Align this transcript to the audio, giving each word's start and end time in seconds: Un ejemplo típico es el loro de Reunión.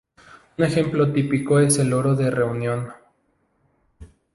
Un 0.57 0.63
ejemplo 0.65 1.13
típico 1.13 1.59
es 1.59 1.77
el 1.77 1.91
loro 1.91 2.15
de 2.15 2.31
Reunión. 2.31 2.89